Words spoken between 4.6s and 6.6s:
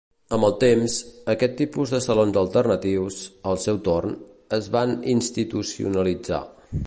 es van institucionalitzar.